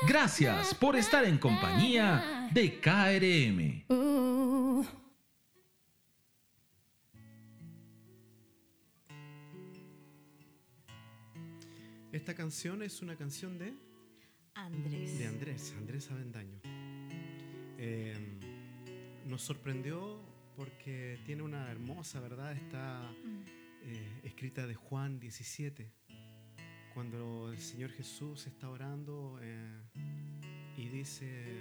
[0.07, 4.08] Gracias por estar en compañía de KRM.
[12.49, 13.75] Canción es una canción de
[14.55, 15.19] Andrés.
[15.19, 16.59] De Andrés, Andrés Avendaño.
[17.77, 18.39] Em,
[19.27, 20.19] nos sorprendió
[20.55, 22.53] porque tiene una hermosa, ¿verdad?
[22.53, 23.43] Está mm.
[23.83, 25.91] eh, escrita de Juan 17
[26.95, 29.83] cuando el Señor Jesús está orando eh,
[30.75, 31.55] y dice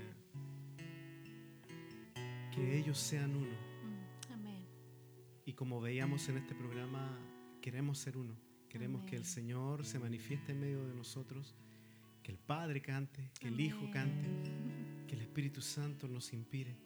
[2.54, 3.58] que ellos sean uno.
[3.84, 4.66] Mm, amén.
[5.44, 7.14] Y como veíamos en este programa,
[7.60, 8.47] queremos ser uno.
[8.68, 11.54] Queremos que el Señor se manifieste en medio de nosotros,
[12.22, 14.28] que el Padre cante, que el Hijo cante,
[15.08, 16.76] que el Espíritu Santo nos inspire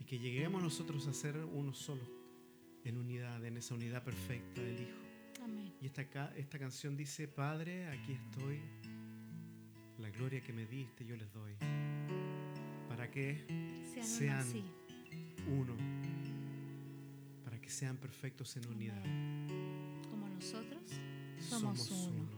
[0.00, 2.02] y que lleguemos nosotros a ser uno solo,
[2.84, 5.08] en unidad, en esa unidad perfecta del Hijo.
[5.80, 8.60] Y esta, esta canción dice, Padre, aquí estoy,
[9.98, 11.54] la gloria que me diste yo les doy,
[12.88, 13.44] para que
[14.02, 14.46] sean,
[15.46, 15.76] uno,
[17.44, 19.02] para que sean perfectos en unidad.
[20.10, 20.82] Como nosotros
[21.42, 22.28] somos, uno.
[22.28, 22.37] Padre,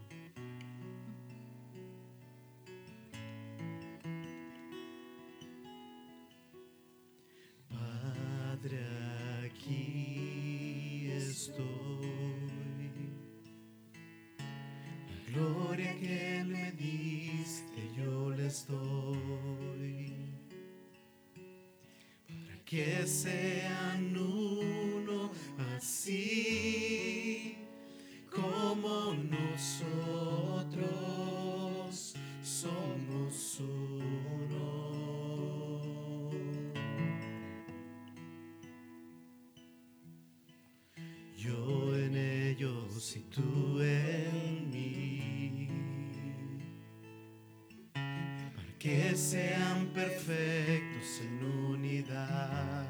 [49.20, 52.86] sean perfectos en unidad,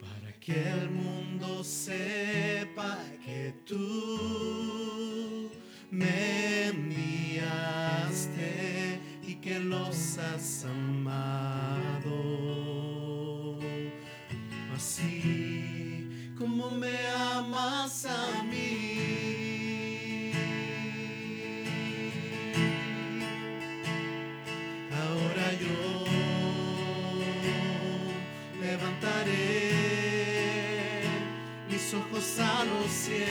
[0.00, 5.50] para que el mundo sepa que tú
[5.92, 8.10] me enviaste
[9.22, 11.20] y que los has amado,
[14.74, 18.63] así como me amas a mí.
[31.94, 33.28] Ojos a los cielos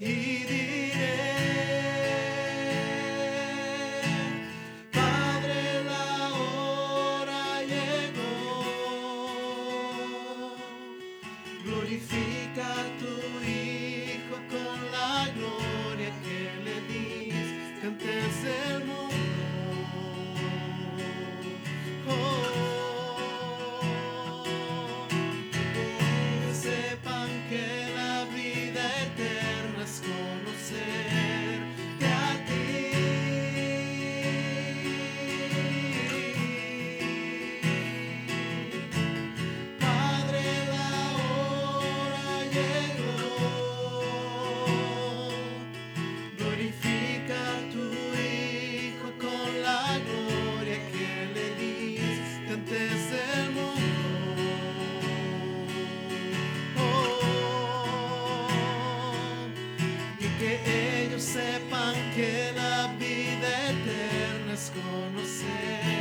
[0.00, 0.37] y
[60.38, 65.97] que ellos sepan que la vida eterna es conocer.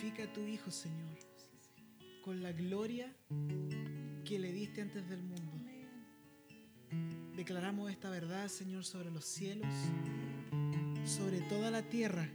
[0.00, 1.18] Glorifica a tu Hijo, Señor,
[2.22, 3.12] con la gloria
[4.24, 5.58] que le diste antes del mundo.
[7.34, 9.66] Declaramos esta verdad, Señor, sobre los cielos,
[11.04, 12.28] sobre toda la tierra.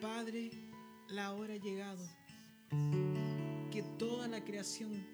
[0.00, 0.52] Padre,
[1.10, 2.08] la hora ha llegado.
[3.70, 5.06] Que toda la creación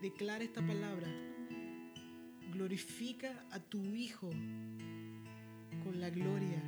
[0.00, 1.08] declare esta palabra.
[2.54, 4.30] Glorifica a tu Hijo
[5.84, 6.62] con la gloria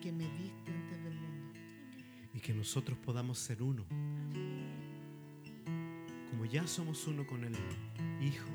[0.00, 0.79] que me diste.
[2.42, 3.84] Que nosotros podamos ser uno.
[6.30, 7.54] Como ya somos uno con el
[8.20, 8.48] Hijo,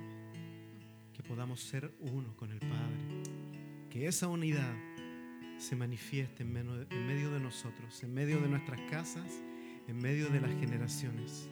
[1.13, 3.23] que podamos ser uno con el Padre.
[3.89, 4.75] Que esa unidad
[5.57, 9.41] se manifieste en medio de nosotros, en medio de nuestras casas,
[9.87, 11.47] en medio de las generaciones.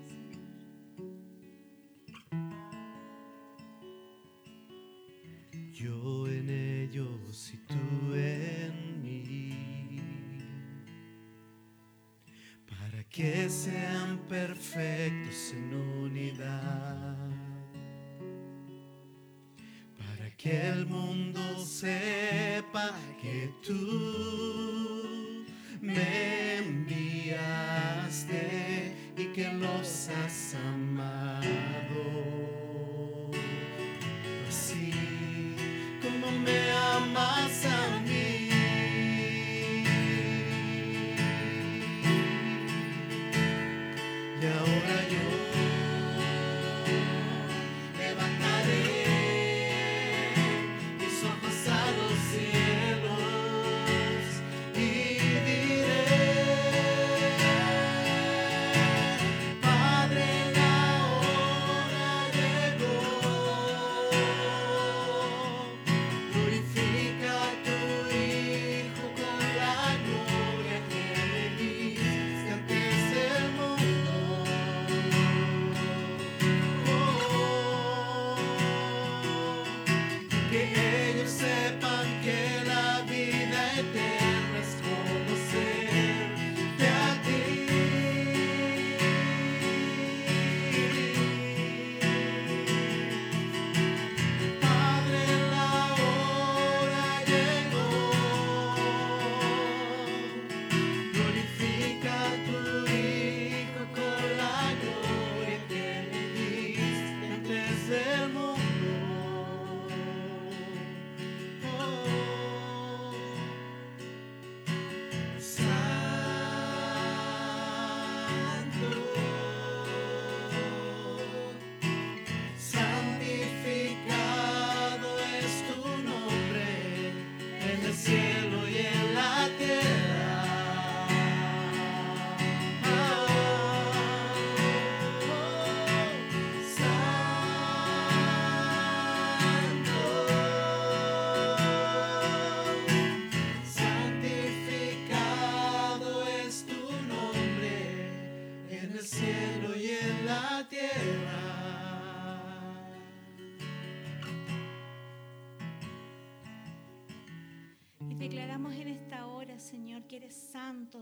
[22.94, 24.13] Sepa que tú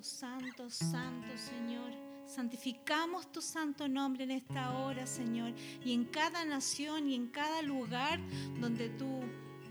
[0.01, 1.91] santo, santo, Señor.
[2.25, 5.53] Santificamos tu santo nombre en esta hora, Señor,
[5.83, 8.19] y en cada nación y en cada lugar
[8.59, 9.19] donde tu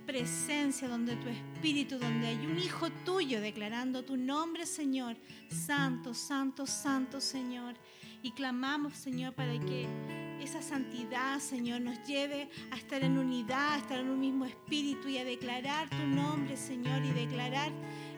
[0.07, 5.17] presencia, donde tu espíritu, donde hay un hijo tuyo declarando tu nombre, Señor.
[5.49, 7.75] Santo, santo, santo, Señor.
[8.23, 13.79] Y clamamos, Señor, para que esa santidad, Señor, nos lleve a estar en unidad, a
[13.79, 17.73] estar en un mismo espíritu y a declarar tu nombre, Señor, y declarar...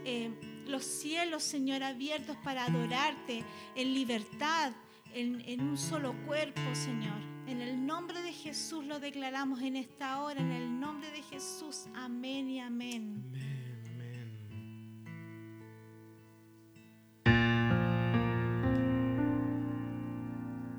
[0.04, 0.30] Eh,
[0.66, 3.44] los cielos, Señor, abiertos para adorarte
[3.74, 4.72] en libertad,
[5.14, 7.20] en, un solo cuerpo, Señor.
[7.46, 11.86] En el nombre de Jesús lo declaramos en esta hora, en el nombre de Jesús.
[11.94, 13.22] Amén y amén.
[13.30, 13.51] Amén,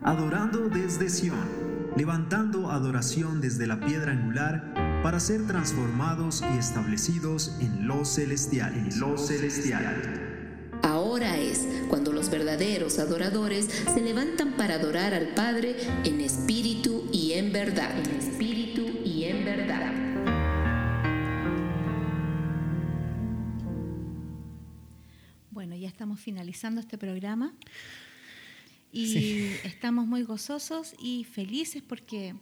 [0.06, 1.48] Adorando desde Sión,
[1.96, 8.74] levantando adoración desde la piedra angular para ser transformados y establecidos en lo celestial.
[8.74, 10.70] En lo celestial.
[10.84, 17.32] Ahora es cuando los verdaderos adoradores se levantan para adorar al Padre en espíritu y
[17.32, 17.98] en verdad.
[17.98, 19.94] En espíritu y en verdad.
[25.50, 27.54] Bueno, ya estamos finalizando este programa
[28.94, 32.36] y estamos muy gozosos y felices porque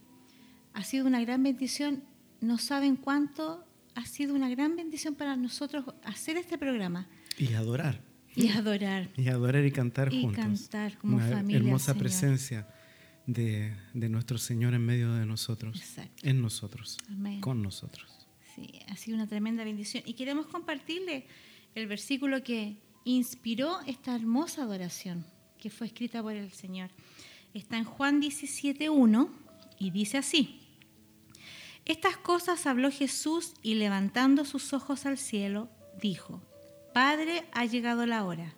[0.74, 2.04] ha sido una gran bendición.
[2.42, 7.08] No saben cuánto ha sido una gran bendición para nosotros hacer este programa.
[7.38, 8.04] Y adorar.
[8.36, 9.10] Y adorar.
[9.16, 10.44] Y adorar y cantar y juntos.
[10.44, 11.60] cantar como una familia.
[11.60, 12.68] Hermosa presencia
[13.26, 15.78] de, nuestro Señor en medio de nosotros.
[15.80, 16.28] Exacto.
[16.28, 16.98] En nosotros.
[17.10, 17.40] Amén.
[17.40, 18.28] Con nosotros.
[18.56, 20.04] Sí, ha sido una tremenda bendición.
[20.06, 21.28] Y queremos compartirle
[21.76, 25.26] el versículo que inspiró esta hermosa adoración
[25.62, 26.90] que fue escrita por el Señor.
[27.54, 29.30] Está en Juan 17.1
[29.80, 30.60] y dice así.
[31.86, 35.70] Estas cosas habló Jesús y levantando sus ojos al cielo,
[36.02, 36.42] dijo,
[36.94, 38.54] Padre, ha llegado la hora.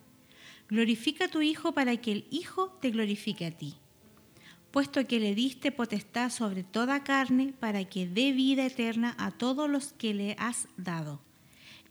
[0.70, 3.76] Glorifica a tu Hijo para que el Hijo te glorifique a ti,
[4.72, 9.70] puesto que le diste potestad sobre toda carne para que dé vida eterna a todos
[9.70, 11.22] los que le has dado.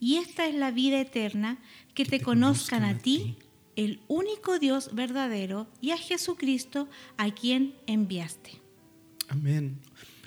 [0.01, 1.59] Y esta es la vida eterna,
[1.95, 3.37] que, te, conozcan, a ti,
[3.77, 8.61] el único Dios verdadero, y a Jesucristo, a quien enviaste.
[9.29, 9.79] Amén.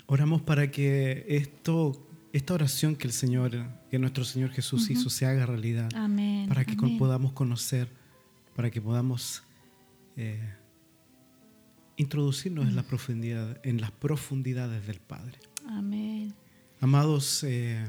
[0.06, 3.52] Oramos para que esto esta oración que el Señor,
[3.90, 5.88] que nuestro Señor Jesús hizo, se haga realidad.
[5.94, 6.48] Amén.
[6.48, 7.88] Para que podamos conocer,
[8.54, 9.42] para que podamos
[10.18, 10.54] eh,
[11.96, 15.38] introducirnos en, la profundidad, en las profundidades del Padre.
[15.66, 16.34] Amén.
[16.80, 17.88] Amados, eh,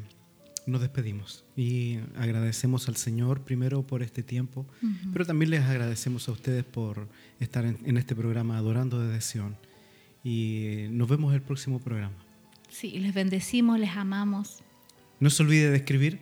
[0.68, 4.65] nos despedimos y agradecemos al Señor primero por este tiempo,
[5.13, 7.07] pero también les agradecemos a ustedes por
[7.39, 9.57] estar en, en este programa Adorando desde Sion.
[10.24, 12.15] Y nos vemos en el próximo programa.
[12.70, 14.59] Sí, les bendecimos, les amamos.
[15.20, 16.20] No se olvide de escribir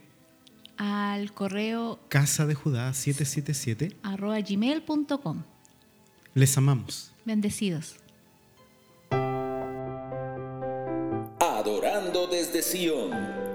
[0.78, 5.44] al correo casa de Judá 777 arroba gmail.com.
[6.34, 7.12] Les amamos.
[7.26, 7.98] Bendecidos.
[11.40, 13.55] Adorando desde Sion.